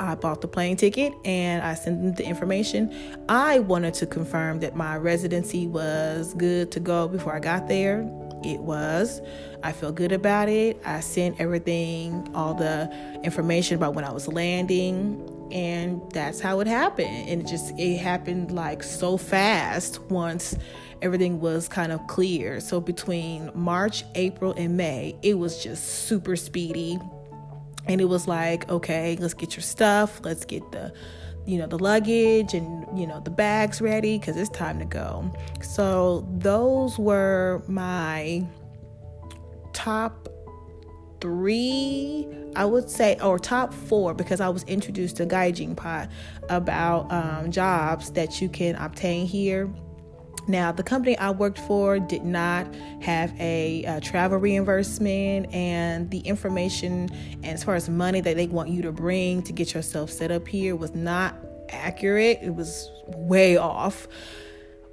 I 0.00 0.14
bought 0.14 0.40
the 0.40 0.48
plane 0.48 0.76
ticket 0.76 1.14
and 1.24 1.62
I 1.62 1.74
sent 1.74 2.02
them 2.02 2.14
the 2.14 2.26
information. 2.26 2.94
I 3.28 3.60
wanted 3.60 3.94
to 3.94 4.06
confirm 4.06 4.60
that 4.60 4.74
my 4.74 4.96
residency 4.96 5.66
was 5.66 6.34
good 6.34 6.72
to 6.72 6.80
go 6.80 7.08
before 7.08 7.34
I 7.34 7.40
got 7.40 7.68
there. 7.68 8.00
It 8.44 8.60
was. 8.60 9.22
I 9.62 9.72
felt 9.72 9.94
good 9.94 10.12
about 10.12 10.48
it. 10.48 10.80
I 10.84 11.00
sent 11.00 11.40
everything, 11.40 12.30
all 12.34 12.54
the 12.54 12.90
information 13.22 13.76
about 13.76 13.94
when 13.94 14.04
I 14.04 14.12
was 14.12 14.28
landing, 14.28 15.48
and 15.50 16.02
that's 16.12 16.40
how 16.40 16.60
it 16.60 16.66
happened. 16.66 17.28
And 17.28 17.40
it 17.40 17.46
just 17.46 17.72
it 17.78 17.96
happened 17.96 18.50
like 18.50 18.82
so 18.82 19.16
fast 19.16 20.00
once 20.10 20.56
everything 21.00 21.40
was 21.40 21.68
kind 21.68 21.92
of 21.92 22.06
clear. 22.06 22.60
So 22.60 22.80
between 22.80 23.50
March, 23.54 24.04
April, 24.14 24.52
and 24.56 24.76
May, 24.76 25.16
it 25.22 25.38
was 25.38 25.62
just 25.62 26.06
super 26.06 26.36
speedy. 26.36 26.98
And 27.86 28.00
it 28.00 28.06
was 28.06 28.26
like, 28.26 28.68
okay, 28.70 29.16
let's 29.20 29.34
get 29.34 29.56
your 29.56 29.62
stuff, 29.62 30.20
let's 30.24 30.44
get 30.44 30.70
the 30.72 30.92
you 31.46 31.58
know 31.58 31.66
the 31.66 31.78
luggage 31.78 32.54
and 32.54 32.98
you 32.98 33.06
know 33.06 33.20
the 33.20 33.30
bags 33.30 33.82
ready 33.82 34.18
because 34.18 34.36
it's 34.36 34.48
time 34.48 34.78
to 34.78 34.86
go. 34.86 35.30
So 35.62 36.26
those 36.38 36.98
were 36.98 37.62
my 37.68 38.46
top 39.74 40.28
three 41.20 42.28
i 42.54 42.64
would 42.66 42.88
say 42.88 43.16
or 43.22 43.38
top 43.38 43.72
four 43.72 44.12
because 44.12 44.42
i 44.42 44.48
was 44.48 44.62
introduced 44.64 45.16
to 45.16 45.24
gaijin 45.24 45.74
pot 45.74 46.10
about 46.50 47.10
um, 47.10 47.50
jobs 47.50 48.10
that 48.12 48.42
you 48.42 48.48
can 48.48 48.74
obtain 48.76 49.26
here 49.26 49.72
now, 50.46 50.72
the 50.72 50.82
company 50.82 51.16
I 51.16 51.30
worked 51.30 51.58
for 51.58 51.98
did 51.98 52.24
not 52.24 52.72
have 53.00 53.32
a, 53.40 53.84
a, 53.84 54.00
travel 54.00 54.38
reimbursement, 54.38 55.52
and 55.54 56.10
the 56.10 56.20
information, 56.20 57.08
as 57.42 57.64
far 57.64 57.76
as 57.76 57.88
money 57.88 58.20
that 58.20 58.36
they 58.36 58.46
want 58.46 58.68
you 58.68 58.82
to 58.82 58.92
bring 58.92 59.42
to 59.44 59.52
get 59.52 59.72
yourself 59.72 60.10
set 60.10 60.30
up 60.30 60.46
here, 60.46 60.76
was 60.76 60.94
not 60.94 61.34
accurate. 61.70 62.40
It 62.42 62.54
was 62.54 62.90
way 63.06 63.56
off. 63.56 64.06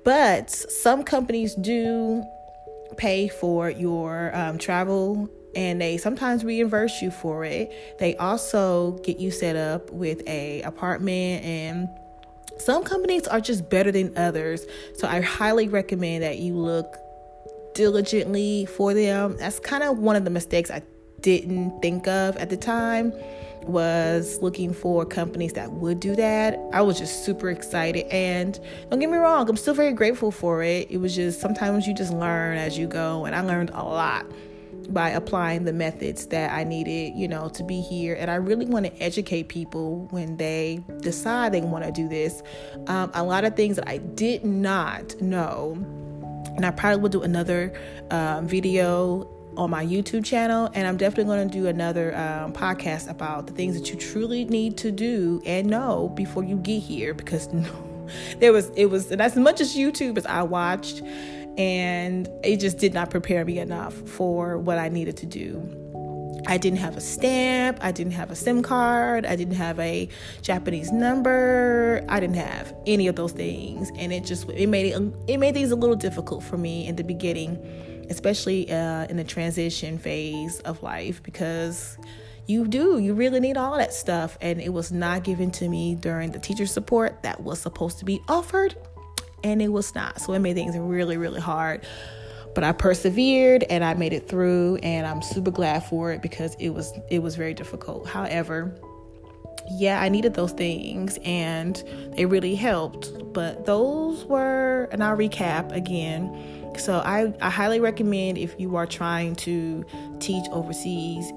But 0.03 0.50
some 0.50 1.03
companies 1.03 1.53
do 1.55 2.24
pay 2.98 3.27
for 3.27 3.69
your 3.69 4.36
um, 4.36 4.57
travel 4.57 5.29
and 5.55 5.81
they 5.81 5.98
sometimes 5.98 6.43
reimburse 6.45 7.01
you 7.01 7.12
for 7.12 7.43
it. 7.43 7.98
They 8.00 8.15
also 8.15 8.93
get 9.03 9.19
you 9.19 9.31
set 9.31 9.55
up 9.55 9.91
with 9.91 10.25
a 10.27 10.62
apartment 10.62 11.43
and 11.43 11.89
some 12.61 12.83
companies 12.83 13.27
are 13.27 13.41
just 13.41 13.69
better 13.69 13.91
than 13.91 14.17
others. 14.17 14.65
So 14.95 15.07
I 15.07 15.21
highly 15.21 15.67
recommend 15.67 16.23
that 16.23 16.39
you 16.39 16.53
look 16.55 16.95
diligently 17.73 18.65
for 18.65 18.93
them. 18.93 19.37
That's 19.37 19.59
kind 19.59 19.83
of 19.83 19.99
one 19.99 20.15
of 20.15 20.25
the 20.25 20.29
mistakes 20.29 20.69
I 20.69 20.81
didn't 21.21 21.81
think 21.81 22.07
of 22.07 22.35
at 22.37 22.49
the 22.49 22.57
time 22.57 23.13
was 23.63 24.39
looking 24.41 24.73
for 24.73 25.05
companies 25.05 25.53
that 25.53 25.71
would 25.71 25.99
do 25.99 26.15
that. 26.15 26.59
I 26.73 26.81
was 26.81 26.97
just 26.97 27.23
super 27.25 27.49
excited 27.49 28.07
and 28.07 28.59
don't 28.89 28.99
get 28.99 29.09
me 29.09 29.17
wrong, 29.17 29.47
I'm 29.47 29.57
still 29.57 29.75
very 29.75 29.93
grateful 29.93 30.31
for 30.31 30.63
it. 30.63 30.89
It 30.89 30.97
was 30.97 31.15
just 31.15 31.39
sometimes 31.39 31.85
you 31.85 31.93
just 31.93 32.11
learn 32.11 32.57
as 32.57 32.77
you 32.77 32.87
go 32.87 33.25
and 33.25 33.35
I 33.35 33.41
learned 33.41 33.69
a 33.71 33.83
lot 33.83 34.25
by 34.89 35.09
applying 35.09 35.65
the 35.65 35.73
methods 35.73 36.27
that 36.27 36.51
I 36.51 36.63
needed, 36.63 37.15
you 37.15 37.27
know, 37.27 37.50
to 37.50 37.63
be 37.63 37.81
here. 37.81 38.15
And 38.15 38.29
I 38.29 38.35
really 38.35 38.65
want 38.65 38.85
to 38.85 39.01
educate 39.01 39.47
people 39.47 40.07
when 40.11 40.38
they 40.38 40.83
decide 41.01 41.53
they 41.53 41.61
want 41.61 41.85
to 41.85 41.91
do 41.91 42.07
this. 42.07 42.41
Um, 42.88 43.11
a 43.13 43.23
lot 43.23 43.45
of 43.45 43.55
things 43.55 43.77
that 43.77 43.88
I 43.88 43.97
did 43.97 44.43
not 44.45 45.19
know, 45.21 45.73
and 46.55 46.65
I 46.65 46.71
probably 46.71 47.01
will 47.01 47.09
do 47.09 47.23
another 47.23 47.73
um, 48.09 48.47
video 48.47 49.29
on 49.57 49.69
my 49.69 49.85
YouTube 49.85 50.23
channel, 50.23 50.69
and 50.73 50.88
I'm 50.88 50.97
definitely 50.97 51.25
going 51.25 51.50
to 51.50 51.53
do 51.57 51.67
another 51.67 52.15
um, 52.15 52.53
podcast 52.53 53.09
about 53.09 53.47
the 53.47 53.53
things 53.53 53.77
that 53.79 53.89
you 53.89 53.97
truly 53.97 54.45
need 54.45 54.77
to 54.77 54.91
do 54.91 55.41
and 55.45 55.67
know 55.67 56.09
before 56.15 56.43
you 56.43 56.57
get 56.57 56.79
here 56.79 57.13
because 57.13 57.47
no, 57.53 57.71
there 58.39 58.53
was 58.53 58.69
it 58.75 58.85
was 58.85 59.11
and 59.11 59.21
as 59.21 59.35
much 59.35 59.61
as 59.61 59.75
YouTube 59.75 60.17
as 60.17 60.25
I 60.25 60.43
watched 60.43 61.01
and 61.58 62.29
it 62.43 62.58
just 62.58 62.77
did 62.77 62.93
not 62.93 63.10
prepare 63.10 63.46
me 63.46 63.60
enough 63.60 63.93
for 63.93 64.58
what 64.58 64.77
I 64.77 64.89
needed 64.89 65.17
to 65.17 65.25
do. 65.25 65.77
I 66.48 66.58
didn't 66.58 66.79
have 66.79 66.98
a 66.98 67.01
stamp, 67.01 67.77
I 67.81 67.91
didn't 67.91 68.13
have 68.13 68.31
a 68.31 68.36
SIM 68.36 68.63
card, 68.63 69.25
I 69.25 69.36
didn't 69.36 69.55
have 69.55 69.79
a 69.79 70.10
Japanese 70.41 70.91
number, 70.91 72.03
I 72.10 72.20
didn't 72.20 72.38
have 72.38 72.74
any 72.88 73.08
of 73.08 73.15
those 73.15 73.31
things, 73.31 73.91
and 73.98 74.12
it 74.12 74.25
just 74.25 74.50
it 74.50 74.67
made 74.67 74.88
it 74.88 75.13
it 75.27 75.38
made 75.38 75.53
things 75.53 75.72
a 75.72 75.75
little 75.75 75.96
difficult 75.96 76.43
for 76.43 76.58
me 76.58 76.88
in 76.88 76.96
the 76.96 77.03
beginning, 77.03 77.60
especially 78.10 78.72
uh, 78.72 79.05
in 79.05 79.17
the 79.17 79.24
transition 79.24 79.98
phase 79.98 80.60
of 80.62 80.81
life 80.81 81.22
because 81.22 81.98
you 82.48 82.67
do 82.67 82.98
you 82.98 83.13
really 83.13 83.39
need 83.39 83.55
all 83.55 83.77
that 83.77 83.93
stuff. 83.93 84.38
And 84.41 84.60
it 84.60 84.74
was 84.74 84.91
not 84.91 85.24
given 85.24 85.51
to 85.51 85.70
me 85.70 85.96
during 85.96 86.31
the 86.31 86.39
teacher 86.39 86.65
support 86.65 87.22
that 87.22 87.41
was 87.41 87.60
supposed 87.60 88.00
to 88.00 88.05
be 88.05 88.20
offered 88.27 88.75
and 89.43 89.62
it 89.62 89.69
was 89.69 89.93
not. 89.95 90.19
So 90.21 90.33
it 90.33 90.39
made 90.39 90.55
things 90.55 90.77
really, 90.77 91.17
really 91.17 91.41
hard. 91.41 91.86
But 92.53 92.63
I 92.63 92.74
persevered 92.74 93.63
and 93.69 93.83
I 93.83 93.93
made 93.93 94.12
it 94.12 94.27
through 94.27 94.77
and 94.83 95.07
I'm 95.07 95.21
super 95.21 95.51
glad 95.51 95.86
for 95.86 96.12
it 96.12 96.21
because 96.21 96.55
it 96.55 96.69
was 96.69 96.91
it 97.10 97.19
was 97.19 97.36
very 97.36 97.53
difficult. 97.53 98.07
However, 98.07 98.75
yeah, 99.69 100.01
I 100.01 100.10
needed 100.10 100.33
those 100.33 100.51
things 100.51 101.17
and 101.24 101.81
they 102.17 102.25
really 102.25 102.55
helped. 102.55 103.33
But 103.33 103.65
those 103.65 104.25
were 104.25 104.89
and 104.91 105.01
I'll 105.01 105.15
recap 105.15 105.71
again. 105.71 106.74
So 106.77 107.00
I, 107.00 107.33
I 107.41 107.50
highly 107.50 107.79
recommend 107.79 108.38
if 108.38 108.60
you 108.60 108.75
are 108.75 108.86
trying 108.86 109.36
to 109.38 109.86
teach 110.19 110.45
overseas 110.51 111.31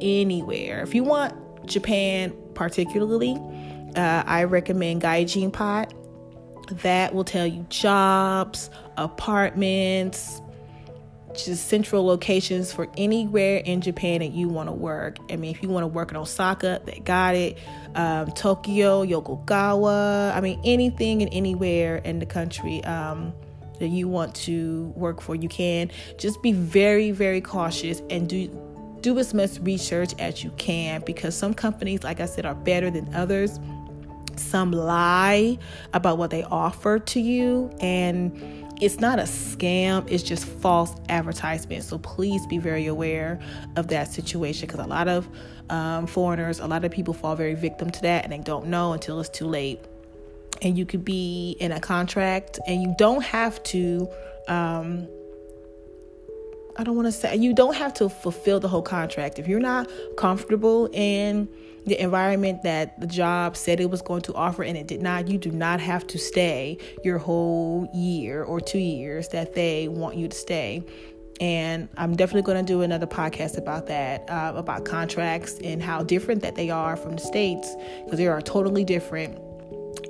anywhere. 0.00 0.82
If 0.82 0.94
you 0.94 1.04
want 1.04 1.66
Japan 1.66 2.34
particularly, 2.54 3.38
uh, 3.96 4.22
I 4.26 4.44
recommend 4.44 5.02
Gaijin 5.02 5.52
Pot 5.52 5.94
that 6.78 7.14
will 7.14 7.24
tell 7.24 7.46
you 7.46 7.66
jobs, 7.68 8.70
apartments, 8.96 10.40
just 11.34 11.68
central 11.68 12.04
locations 12.04 12.72
for 12.72 12.88
anywhere 12.96 13.58
in 13.58 13.80
Japan 13.80 14.20
that 14.20 14.32
you 14.32 14.48
want 14.48 14.68
to 14.68 14.72
work. 14.72 15.18
I 15.30 15.36
mean, 15.36 15.50
if 15.50 15.62
you 15.62 15.68
want 15.68 15.84
to 15.84 15.88
work 15.88 16.10
in 16.10 16.16
Osaka, 16.16 16.80
they 16.84 17.00
got 17.00 17.34
it. 17.34 17.58
Um, 17.94 18.30
Tokyo, 18.32 19.04
Yokogawa, 19.04 20.34
I 20.34 20.40
mean, 20.40 20.60
anything 20.64 21.22
and 21.22 21.32
anywhere 21.32 21.96
in 21.98 22.18
the 22.18 22.26
country 22.26 22.82
um, 22.84 23.32
that 23.78 23.88
you 23.88 24.08
want 24.08 24.34
to 24.34 24.92
work 24.96 25.20
for, 25.20 25.34
you 25.34 25.48
can. 25.48 25.90
Just 26.18 26.42
be 26.42 26.52
very, 26.52 27.10
very 27.10 27.40
cautious 27.40 28.02
and 28.10 28.28
do 28.28 28.48
do 29.00 29.18
as 29.18 29.34
much 29.34 29.58
research 29.62 30.14
as 30.20 30.44
you 30.44 30.50
can 30.58 31.02
because 31.04 31.36
some 31.36 31.52
companies, 31.52 32.04
like 32.04 32.20
I 32.20 32.26
said, 32.26 32.46
are 32.46 32.54
better 32.54 32.88
than 32.88 33.12
others 33.16 33.58
some 34.38 34.72
lie 34.72 35.58
about 35.92 36.18
what 36.18 36.30
they 36.30 36.42
offer 36.44 36.98
to 36.98 37.20
you. 37.20 37.70
And 37.80 38.32
it's 38.80 38.98
not 38.98 39.20
a 39.20 39.22
scam 39.22 40.10
it's 40.10 40.22
just 40.22 40.44
false 40.44 40.94
advertisement. 41.08 41.84
So 41.84 41.98
please 41.98 42.46
be 42.46 42.58
very 42.58 42.86
aware 42.86 43.38
of 43.76 43.88
that 43.88 44.08
situation 44.08 44.66
because 44.66 44.84
a 44.84 44.88
lot 44.88 45.08
of 45.08 45.28
um, 45.70 46.06
foreigners 46.06 46.58
a 46.58 46.66
lot 46.66 46.84
of 46.84 46.90
people 46.90 47.14
fall 47.14 47.36
very 47.36 47.54
victim 47.54 47.90
to 47.90 48.02
that 48.02 48.24
and 48.24 48.32
they 48.32 48.38
don't 48.38 48.66
know 48.66 48.92
until 48.92 49.20
it's 49.20 49.28
too 49.28 49.46
late. 49.46 49.80
And 50.62 50.76
you 50.76 50.84
could 50.84 51.04
be 51.04 51.56
in 51.60 51.72
a 51.72 51.80
contract 51.80 52.58
and 52.66 52.82
you 52.82 52.94
don't 52.98 53.22
have 53.22 53.62
to 53.64 54.08
um, 54.48 55.08
I 56.76 56.84
don't 56.84 56.96
want 56.96 57.06
to 57.06 57.12
say 57.12 57.36
you 57.36 57.54
don't 57.54 57.76
have 57.76 57.92
to 57.94 58.08
fulfill 58.08 58.60
the 58.60 58.68
whole 58.68 58.82
contract 58.82 59.38
if 59.38 59.46
you're 59.46 59.60
not 59.60 59.90
comfortable 60.16 60.88
in 60.92 61.48
the 61.86 62.00
environment 62.00 62.62
that 62.62 62.98
the 63.00 63.06
job 63.06 63.56
said 63.56 63.80
it 63.80 63.90
was 63.90 64.02
going 64.02 64.22
to 64.22 64.34
offer 64.34 64.62
and 64.62 64.76
it 64.76 64.86
did 64.86 65.02
not, 65.02 65.28
you 65.28 65.36
do 65.36 65.50
not 65.50 65.80
have 65.80 66.06
to 66.06 66.18
stay 66.18 66.78
your 67.02 67.18
whole 67.18 67.90
year 67.92 68.42
or 68.44 68.60
two 68.60 68.78
years 68.78 69.28
that 69.28 69.54
they 69.54 69.88
want 69.88 70.16
you 70.16 70.28
to 70.28 70.36
stay. 70.36 70.82
And 71.40 71.88
I'm 71.96 72.14
definitely 72.14 72.42
going 72.42 72.64
to 72.64 72.72
do 72.72 72.82
another 72.82 73.06
podcast 73.06 73.58
about 73.58 73.88
that, 73.88 74.30
uh, 74.30 74.52
about 74.54 74.84
contracts 74.84 75.58
and 75.64 75.82
how 75.82 76.04
different 76.04 76.42
that 76.42 76.54
they 76.54 76.70
are 76.70 76.96
from 76.96 77.16
the 77.16 77.22
States, 77.22 77.74
because 78.04 78.18
they 78.18 78.28
are 78.28 78.40
totally 78.40 78.84
different. 78.84 79.36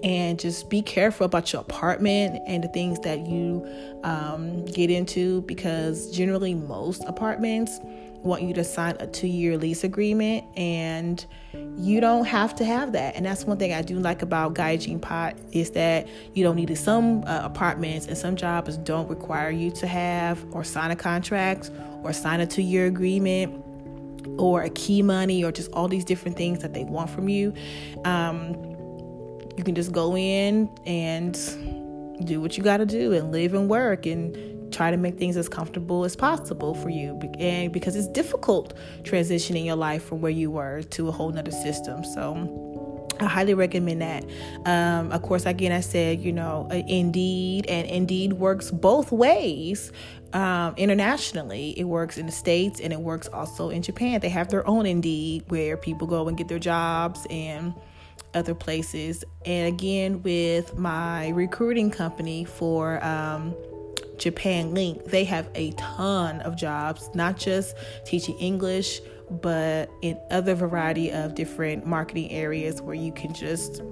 And 0.02 0.38
just 0.38 0.68
be 0.68 0.82
careful 0.82 1.26
about 1.26 1.52
your 1.52 1.62
apartment 1.62 2.42
and 2.46 2.64
the 2.64 2.68
things 2.68 2.98
that 3.00 3.26
you 3.26 3.66
um, 4.02 4.64
get 4.66 4.90
into, 4.90 5.42
because 5.42 6.10
generally, 6.10 6.54
most 6.54 7.04
apartments 7.04 7.78
want 8.22 8.42
you 8.42 8.54
to 8.54 8.64
sign 8.64 8.96
a 9.00 9.06
two 9.06 9.26
year 9.26 9.56
lease 9.56 9.84
agreement, 9.84 10.44
and 10.56 11.24
you 11.76 12.00
don't 12.00 12.24
have 12.24 12.54
to 12.56 12.64
have 12.64 12.92
that. 12.92 13.16
And 13.16 13.26
that's 13.26 13.44
one 13.44 13.58
thing 13.58 13.72
I 13.72 13.82
do 13.82 13.98
like 13.98 14.22
about 14.22 14.54
Gaijin 14.54 15.00
Pot 15.00 15.36
is 15.52 15.70
that 15.70 16.08
you 16.34 16.44
don't 16.44 16.56
need 16.56 16.70
it. 16.70 16.76
Some 16.76 17.24
uh, 17.24 17.40
apartments 17.44 18.06
and 18.06 18.16
some 18.16 18.36
jobs 18.36 18.76
don't 18.78 19.08
require 19.08 19.50
you 19.50 19.70
to 19.72 19.86
have 19.86 20.44
or 20.52 20.64
sign 20.64 20.90
a 20.90 20.96
contract 20.96 21.70
or 22.02 22.12
sign 22.12 22.40
a 22.40 22.46
two 22.46 22.62
year 22.62 22.86
agreement 22.86 23.64
or 24.38 24.62
a 24.62 24.70
key 24.70 25.02
money 25.02 25.44
or 25.44 25.52
just 25.52 25.70
all 25.72 25.88
these 25.88 26.04
different 26.04 26.36
things 26.36 26.60
that 26.60 26.72
they 26.74 26.84
want 26.84 27.10
from 27.10 27.28
you. 27.28 27.52
Um, 28.04 28.71
you 29.56 29.64
can 29.64 29.74
just 29.74 29.92
go 29.92 30.16
in 30.16 30.68
and 30.86 31.34
do 32.24 32.40
what 32.40 32.56
you 32.56 32.62
got 32.62 32.78
to 32.78 32.86
do 32.86 33.12
and 33.12 33.32
live 33.32 33.54
and 33.54 33.68
work 33.68 34.06
and 34.06 34.72
try 34.72 34.90
to 34.90 34.96
make 34.96 35.18
things 35.18 35.36
as 35.36 35.48
comfortable 35.48 36.04
as 36.04 36.16
possible 36.16 36.74
for 36.74 36.88
you 36.88 37.18
and 37.38 37.72
because 37.72 37.94
it's 37.94 38.08
difficult 38.08 38.74
transitioning 39.02 39.66
your 39.66 39.76
life 39.76 40.02
from 40.02 40.20
where 40.20 40.30
you 40.30 40.50
were 40.50 40.82
to 40.84 41.08
a 41.08 41.12
whole 41.12 41.30
nother 41.30 41.50
system 41.50 42.02
so 42.04 42.72
I 43.20 43.26
highly 43.26 43.54
recommend 43.54 44.02
that. 44.02 44.24
Um, 44.66 45.12
of 45.12 45.22
course, 45.22 45.46
again, 45.46 45.70
I 45.70 45.80
said, 45.80 46.20
you 46.20 46.32
know, 46.32 46.66
uh, 46.70 46.82
Indeed, 46.88 47.66
and 47.66 47.86
Indeed 47.86 48.32
works 48.32 48.70
both 48.70 49.12
ways 49.12 49.92
um, 50.32 50.74
internationally. 50.76 51.78
It 51.78 51.84
works 51.84 52.18
in 52.18 52.26
the 52.26 52.32
States 52.32 52.80
and 52.80 52.92
it 52.92 53.00
works 53.00 53.28
also 53.28 53.70
in 53.70 53.82
Japan. 53.82 54.20
They 54.20 54.28
have 54.30 54.48
their 54.48 54.66
own 54.66 54.86
Indeed 54.86 55.44
where 55.48 55.76
people 55.76 56.06
go 56.06 56.26
and 56.26 56.36
get 56.36 56.48
their 56.48 56.58
jobs 56.58 57.26
and 57.30 57.74
other 58.34 58.54
places. 58.54 59.24
And 59.44 59.68
again, 59.68 60.22
with 60.22 60.76
my 60.78 61.28
recruiting 61.30 61.90
company 61.90 62.44
for 62.44 63.04
um, 63.04 63.54
Japan 64.18 64.74
Link, 64.74 65.04
they 65.04 65.24
have 65.24 65.48
a 65.54 65.72
ton 65.72 66.40
of 66.40 66.56
jobs, 66.56 67.10
not 67.14 67.36
just 67.36 67.76
teaching 68.04 68.38
English, 68.38 69.00
but 69.30 69.90
in 70.02 70.18
other 70.30 70.54
variety 70.54 71.10
of 71.10 71.34
different 71.34 71.86
marketing 71.86 72.30
areas 72.30 72.82
where 72.82 72.94
you 72.94 73.12
can 73.12 73.32
just 73.32 73.82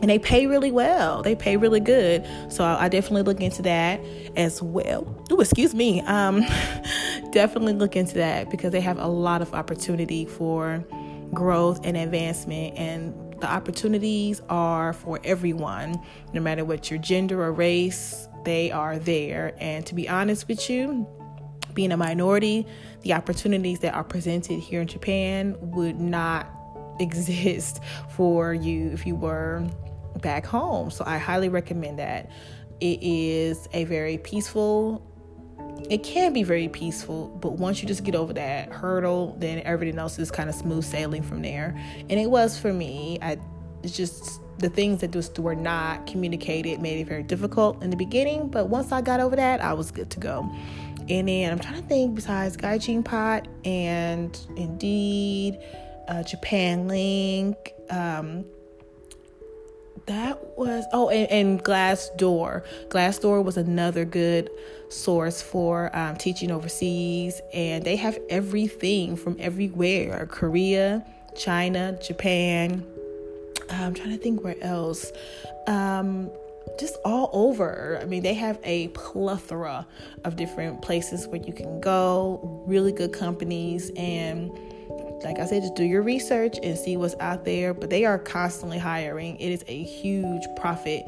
and 0.00 0.10
they 0.10 0.18
pay 0.18 0.46
really 0.46 0.70
well. 0.70 1.22
They 1.22 1.34
pay 1.34 1.56
really 1.56 1.80
good. 1.80 2.26
So 2.50 2.62
I 2.62 2.88
definitely 2.90 3.22
look 3.22 3.40
into 3.40 3.62
that 3.62 4.00
as 4.36 4.60
well. 4.60 5.06
Oh, 5.30 5.40
excuse 5.40 5.74
me. 5.74 6.02
Um, 6.02 6.40
definitely 7.30 7.72
look 7.72 7.96
into 7.96 8.14
that 8.14 8.50
because 8.50 8.72
they 8.72 8.82
have 8.82 8.98
a 8.98 9.06
lot 9.06 9.40
of 9.40 9.54
opportunity 9.54 10.26
for 10.26 10.84
growth 11.32 11.80
and 11.84 11.96
advancement 11.96 12.76
and 12.76 13.23
the 13.44 13.52
opportunities 13.52 14.40
are 14.48 14.94
for 14.94 15.20
everyone 15.22 16.00
no 16.32 16.40
matter 16.40 16.64
what 16.64 16.90
your 16.90 16.98
gender 16.98 17.42
or 17.42 17.52
race 17.52 18.26
they 18.46 18.70
are 18.70 18.98
there 18.98 19.54
and 19.58 19.84
to 19.84 19.94
be 19.94 20.08
honest 20.08 20.48
with 20.48 20.70
you 20.70 21.06
being 21.74 21.92
a 21.92 21.96
minority 21.96 22.66
the 23.02 23.12
opportunities 23.12 23.80
that 23.80 23.92
are 23.92 24.02
presented 24.02 24.58
here 24.58 24.80
in 24.80 24.88
Japan 24.88 25.54
would 25.60 26.00
not 26.00 26.50
exist 27.00 27.82
for 28.08 28.54
you 28.54 28.88
if 28.92 29.04
you 29.06 29.14
were 29.14 29.62
back 30.22 30.46
home. 30.46 30.90
So 30.90 31.04
I 31.06 31.18
highly 31.18 31.50
recommend 31.50 31.98
that. 31.98 32.30
It 32.80 33.02
is 33.02 33.68
a 33.74 33.84
very 33.84 34.16
peaceful 34.16 35.06
it 35.90 36.02
can 36.02 36.32
be 36.32 36.42
very 36.42 36.68
peaceful, 36.68 37.28
but 37.40 37.52
once 37.52 37.82
you 37.82 37.88
just 37.88 38.04
get 38.04 38.14
over 38.14 38.32
that 38.32 38.70
hurdle, 38.70 39.36
then 39.38 39.60
everything 39.64 39.98
else 39.98 40.18
is 40.18 40.30
kind 40.30 40.48
of 40.48 40.54
smooth 40.54 40.84
sailing 40.84 41.22
from 41.22 41.42
there. 41.42 41.78
And 42.08 42.12
it 42.12 42.30
was 42.30 42.58
for 42.58 42.72
me. 42.72 43.18
I 43.20 43.38
it's 43.82 43.94
just 43.94 44.40
the 44.58 44.70
things 44.70 45.00
that 45.02 45.10
just 45.10 45.38
were 45.38 45.54
not 45.54 46.06
communicated 46.06 46.80
made 46.80 47.00
it 47.00 47.06
very 47.06 47.22
difficult 47.22 47.82
in 47.82 47.90
the 47.90 47.96
beginning, 47.96 48.48
but 48.48 48.68
once 48.68 48.92
I 48.92 49.02
got 49.02 49.20
over 49.20 49.36
that, 49.36 49.60
I 49.60 49.74
was 49.74 49.90
good 49.90 50.10
to 50.10 50.20
go. 50.20 50.50
And 51.08 51.28
then 51.28 51.52
I'm 51.52 51.58
trying 51.58 51.82
to 51.82 51.86
think 51.86 52.14
besides 52.14 52.56
Gaijin 52.56 53.04
Pot 53.04 53.46
and 53.66 54.38
Indeed, 54.56 55.58
uh, 56.08 56.22
Japan 56.22 56.88
Link, 56.88 57.74
um, 57.90 58.46
that 60.06 60.58
was 60.58 60.84
oh 60.92 61.08
and, 61.08 61.30
and 61.30 61.64
glassdoor. 61.64 62.64
Glassdoor 62.88 63.42
was 63.42 63.56
another 63.56 64.04
good 64.04 64.50
source 64.88 65.42
for 65.42 65.94
um, 65.96 66.16
teaching 66.16 66.50
overseas 66.50 67.40
and 67.52 67.84
they 67.84 67.96
have 67.96 68.18
everything 68.28 69.16
from 69.16 69.36
everywhere. 69.40 70.26
Korea 70.26 71.04
china 71.36 71.98
japan 72.00 72.86
i'm 73.68 73.92
trying 73.92 74.10
to 74.10 74.18
think 74.18 74.44
where 74.44 74.56
else. 74.62 75.10
Um, 75.66 76.30
just 76.78 76.96
all 77.04 77.30
over. 77.32 77.98
I 78.00 78.04
mean, 78.04 78.22
they 78.22 78.34
have 78.34 78.58
a 78.64 78.88
plethora 78.88 79.86
of 80.24 80.36
different 80.36 80.82
places 80.82 81.26
where 81.28 81.40
you 81.40 81.52
can 81.52 81.80
go, 81.80 82.64
really 82.66 82.92
good 82.92 83.12
companies, 83.12 83.90
and 83.96 84.50
like 85.24 85.38
I 85.38 85.46
said, 85.46 85.62
just 85.62 85.74
do 85.74 85.84
your 85.84 86.02
research 86.02 86.58
and 86.62 86.76
see 86.78 86.96
what's 86.96 87.14
out 87.20 87.44
there. 87.44 87.74
But 87.74 87.90
they 87.90 88.04
are 88.04 88.18
constantly 88.18 88.78
hiring. 88.78 89.36
It 89.36 89.50
is 89.50 89.64
a 89.66 89.82
huge 89.82 90.44
profit 90.56 91.04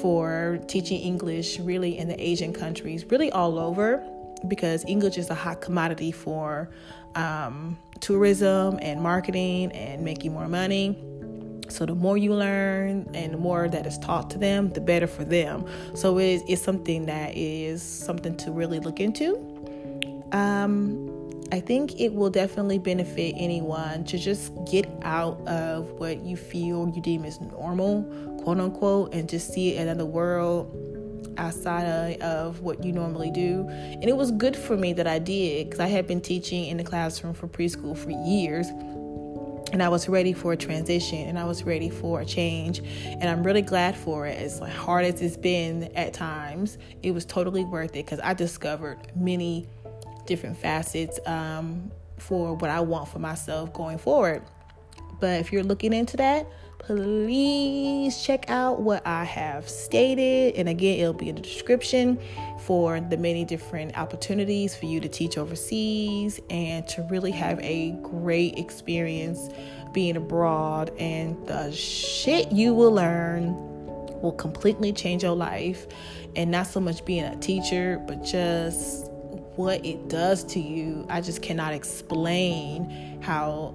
for 0.00 0.58
teaching 0.66 1.00
English, 1.00 1.58
really, 1.60 1.98
in 1.98 2.08
the 2.08 2.20
Asian 2.20 2.52
countries, 2.52 3.04
really 3.06 3.30
all 3.30 3.58
over, 3.58 4.02
because 4.48 4.84
English 4.86 5.18
is 5.18 5.30
a 5.30 5.34
hot 5.34 5.60
commodity 5.60 6.12
for 6.12 6.70
um, 7.14 7.78
tourism 8.00 8.78
and 8.80 9.00
marketing 9.00 9.72
and 9.72 10.02
making 10.02 10.32
more 10.32 10.48
money. 10.48 10.96
So 11.68 11.84
the 11.84 11.94
more 11.94 12.16
you 12.16 12.32
learn 12.32 13.10
and 13.12 13.34
the 13.34 13.36
more 13.36 13.68
that 13.68 13.86
is 13.86 13.98
taught 13.98 14.30
to 14.30 14.38
them, 14.38 14.70
the 14.70 14.80
better 14.80 15.06
for 15.06 15.24
them. 15.24 15.66
So 15.94 16.18
it 16.18 16.26
is 16.26 16.42
it's 16.48 16.62
something 16.62 17.06
that 17.06 17.36
is 17.36 17.82
something 17.82 18.36
to 18.38 18.50
really 18.50 18.80
look 18.80 19.00
into. 19.00 19.36
Um, 20.32 21.17
I 21.50 21.60
think 21.60 21.98
it 21.98 22.12
will 22.12 22.28
definitely 22.28 22.78
benefit 22.78 23.34
anyone 23.38 24.04
to 24.04 24.18
just 24.18 24.52
get 24.70 24.86
out 25.02 25.40
of 25.48 25.90
what 25.92 26.22
you 26.22 26.36
feel 26.36 26.92
you 26.94 27.00
deem 27.00 27.24
as 27.24 27.40
normal, 27.40 28.02
quote 28.42 28.60
unquote, 28.60 29.14
and 29.14 29.28
just 29.28 29.52
see 29.52 29.74
it 29.74 29.80
in 29.80 29.88
another 29.88 30.04
world 30.04 30.74
outside 31.38 32.20
of 32.20 32.60
what 32.60 32.84
you 32.84 32.92
normally 32.92 33.30
do. 33.30 33.66
And 33.70 34.04
it 34.04 34.16
was 34.16 34.30
good 34.32 34.56
for 34.56 34.76
me 34.76 34.92
that 34.94 35.06
I 35.06 35.18
did 35.18 35.66
because 35.66 35.80
I 35.80 35.86
had 35.86 36.06
been 36.06 36.20
teaching 36.20 36.66
in 36.66 36.76
the 36.76 36.84
classroom 36.84 37.32
for 37.32 37.48
preschool 37.48 37.96
for 37.96 38.10
years. 38.10 38.68
And 39.70 39.82
I 39.82 39.88
was 39.90 40.08
ready 40.08 40.32
for 40.32 40.54
a 40.54 40.56
transition 40.56 41.28
and 41.28 41.38
I 41.38 41.44
was 41.44 41.62
ready 41.62 41.90
for 41.90 42.20
a 42.20 42.24
change. 42.24 42.80
And 43.04 43.24
I'm 43.24 43.42
really 43.42 43.62
glad 43.62 43.96
for 43.96 44.26
it. 44.26 44.38
As 44.38 44.58
hard 44.60 45.04
as 45.04 45.20
it's 45.20 45.36
been 45.36 45.84
at 45.94 46.14
times, 46.14 46.78
it 47.02 47.12
was 47.12 47.24
totally 47.24 47.64
worth 47.64 47.90
it 47.90 48.04
because 48.06 48.20
I 48.20 48.34
discovered 48.34 49.12
many 49.14 49.68
different 50.28 50.56
facets 50.56 51.18
um, 51.26 51.90
for 52.18 52.54
what 52.54 52.70
I 52.70 52.80
want 52.80 53.08
for 53.08 53.18
myself 53.18 53.72
going 53.72 53.98
forward. 53.98 54.44
But 55.18 55.40
if 55.40 55.52
you're 55.52 55.64
looking 55.64 55.92
into 55.92 56.16
that, 56.18 56.46
please 56.78 58.22
check 58.22 58.48
out 58.48 58.80
what 58.80 59.04
I 59.04 59.24
have 59.24 59.68
stated. 59.68 60.54
And 60.54 60.68
again, 60.68 61.00
it'll 61.00 61.12
be 61.12 61.28
in 61.28 61.34
the 61.34 61.42
description 61.42 62.20
for 62.60 63.00
the 63.00 63.16
many 63.16 63.44
different 63.44 63.98
opportunities 63.98 64.76
for 64.76 64.86
you 64.86 65.00
to 65.00 65.08
teach 65.08 65.36
overseas 65.36 66.40
and 66.50 66.86
to 66.88 67.02
really 67.10 67.32
have 67.32 67.58
a 67.60 67.92
great 68.02 68.58
experience 68.58 69.48
being 69.92 70.16
abroad. 70.16 70.92
And 70.98 71.44
the 71.46 71.72
shit 71.72 72.52
you 72.52 72.74
will 72.74 72.92
learn 72.92 73.54
will 74.22 74.32
completely 74.32 74.92
change 74.92 75.24
your 75.24 75.36
life. 75.36 75.86
And 76.36 76.50
not 76.50 76.68
so 76.68 76.78
much 76.78 77.04
being 77.04 77.24
a 77.24 77.36
teacher, 77.36 78.00
but 78.06 78.22
just 78.22 79.07
what 79.58 79.84
it 79.84 80.08
does 80.08 80.44
to 80.44 80.60
you. 80.60 81.04
I 81.10 81.20
just 81.20 81.42
cannot 81.42 81.74
explain 81.74 83.20
how 83.20 83.74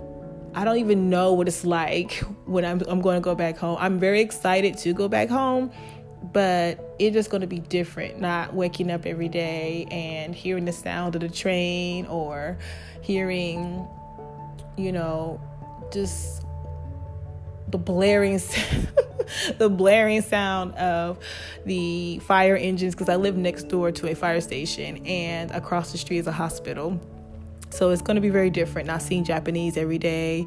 I 0.55 0.63
don't 0.63 0.77
even 0.77 1.09
know 1.09 1.33
what 1.33 1.49
it's 1.49 1.65
like 1.65 2.13
when 2.45 2.63
I'm, 2.63 2.81
I'm 2.87 3.01
going 3.01 3.17
to 3.17 3.21
go 3.21 3.35
back 3.35 3.57
home. 3.57 3.77
I'm 3.81 3.99
very 3.99 4.21
excited 4.21 4.77
to 4.77 4.93
go 4.93 5.09
back 5.09 5.27
home, 5.27 5.71
but 6.31 6.95
it's 6.99 7.13
just 7.13 7.29
going 7.29 7.41
to 7.41 7.47
be 7.47 7.59
different. 7.59 8.21
Not 8.21 8.53
waking 8.53 8.91
up 8.91 9.05
every 9.05 9.27
day 9.27 9.85
and 9.91 10.33
hearing 10.33 10.63
the 10.63 10.71
sound 10.71 11.15
of 11.15 11.21
the 11.21 11.27
train 11.27 12.05
or 12.05 12.57
hearing, 13.01 13.85
you 14.77 14.93
know, 14.93 15.41
just 15.91 16.45
the 17.73 17.77
blaring 17.79 18.39
the 19.57 19.67
blaring 19.67 20.21
sound 20.21 20.75
of 20.75 21.17
the 21.65 22.19
fire 22.19 22.55
engines 22.55 22.93
because 22.93 23.09
I 23.09 23.15
live 23.15 23.35
next 23.35 23.63
door 23.67 23.91
to 23.91 24.11
a 24.11 24.13
fire 24.13 24.39
station 24.41 25.03
and 25.07 25.49
across 25.51 25.91
the 25.91 25.97
street 25.97 26.19
is 26.19 26.27
a 26.27 26.31
hospital. 26.31 27.01
So 27.71 27.89
it's 27.89 28.03
going 28.03 28.15
to 28.15 28.21
be 28.21 28.29
very 28.29 28.51
different 28.51 28.85
not 28.85 29.01
seeing 29.01 29.23
Japanese 29.23 29.75
every 29.75 29.97
day 29.97 30.45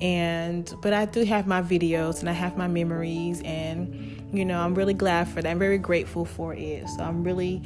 and 0.00 0.72
but 0.80 0.92
I 0.92 1.06
do 1.06 1.24
have 1.24 1.48
my 1.48 1.60
videos 1.60 2.20
and 2.20 2.30
I 2.30 2.32
have 2.32 2.56
my 2.56 2.68
memories 2.68 3.42
and 3.44 4.30
you 4.32 4.44
know, 4.44 4.60
I'm 4.60 4.76
really 4.76 4.94
glad 4.94 5.26
for 5.26 5.42
that. 5.42 5.50
I'm 5.50 5.58
very 5.58 5.78
grateful 5.78 6.24
for 6.24 6.54
it. 6.54 6.88
So 6.90 7.02
I'm 7.02 7.24
really 7.24 7.60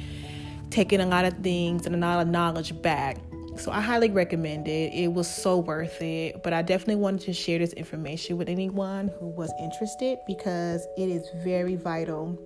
taking 0.71 1.01
a 1.01 1.05
lot 1.05 1.25
of 1.25 1.37
things 1.43 1.85
and 1.85 1.93
a 1.93 1.99
lot 1.99 2.19
of 2.19 2.27
knowledge 2.27 2.81
back 2.81 3.17
so 3.57 3.71
I 3.71 3.81
highly 3.81 4.09
recommend 4.09 4.67
it. 4.67 4.93
It 4.93 5.13
was 5.13 5.27
so 5.27 5.59
worth 5.59 6.01
it. 6.01 6.43
But 6.43 6.53
I 6.53 6.61
definitely 6.61 6.95
wanted 6.95 7.21
to 7.21 7.33
share 7.33 7.59
this 7.59 7.73
information 7.73 8.37
with 8.37 8.49
anyone 8.49 9.09
who 9.19 9.27
was 9.27 9.51
interested 9.59 10.19
because 10.27 10.85
it 10.97 11.09
is 11.09 11.27
very 11.43 11.75
vital 11.75 12.39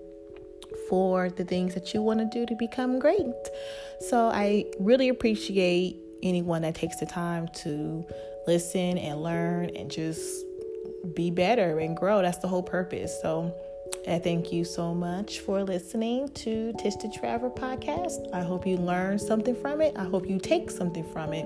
for 0.89 1.29
the 1.29 1.43
things 1.43 1.73
that 1.73 1.93
you 1.93 2.01
want 2.01 2.19
to 2.19 2.25
do 2.25 2.45
to 2.45 2.55
become 2.55 2.99
great. 2.99 3.33
So 4.01 4.27
I 4.27 4.65
really 4.79 5.09
appreciate 5.09 5.97
anyone 6.23 6.61
that 6.63 6.75
takes 6.75 6.97
the 6.97 7.05
time 7.05 7.47
to 7.63 8.05
listen 8.47 8.97
and 8.97 9.21
learn 9.21 9.69
and 9.75 9.89
just 9.89 10.45
be 11.13 11.31
better 11.31 11.79
and 11.79 11.95
grow. 11.95 12.21
That's 12.21 12.39
the 12.39 12.47
whole 12.47 12.63
purpose. 12.63 13.17
So 13.21 13.55
I 14.07 14.19
thank 14.19 14.53
you 14.53 14.63
so 14.63 14.93
much 14.93 15.41
for 15.41 15.63
listening 15.63 16.29
to 16.29 16.73
Tish 16.79 16.95
the 16.95 17.09
Traveler 17.09 17.49
podcast. 17.49 18.33
I 18.33 18.41
hope 18.41 18.65
you 18.65 18.77
learn 18.77 19.19
something 19.19 19.55
from 19.55 19.81
it. 19.81 19.95
I 19.97 20.05
hope 20.05 20.29
you 20.29 20.39
take 20.39 20.71
something 20.71 21.03
from 21.11 21.33
it 21.33 21.45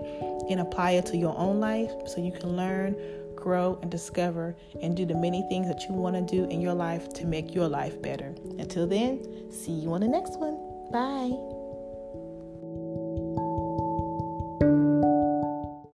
and 0.49 0.60
apply 0.60 0.91
it 0.91 1.08
to 1.08 1.17
your 1.17 1.36
own 1.38 1.60
life 1.60 1.91
so 2.06 2.21
you 2.21 2.32
can 2.32 2.56
learn, 2.56 2.95
grow, 3.36 3.80
and 3.82 3.89
discover 3.89 4.56
and 4.82 4.95
do 4.95 5.06
the 5.06 5.15
many 5.15 5.41
things 5.49 5.67
that 5.67 5.82
you 5.89 5.95
want 5.95 6.15
to 6.15 6.21
do 6.21 6.49
in 6.49 6.62
your 6.62 6.75
life 6.75 7.12
to 7.13 7.25
make 7.25 7.56
your 7.56 7.67
life 7.67 7.99
better. 8.01 8.36
Until 8.60 8.86
then, 8.86 9.51
see 9.51 9.71
you 9.71 9.91
on 9.93 10.01
the 10.01 10.08
next 10.08 10.39
one. 10.39 10.58
Bye. 10.91 11.51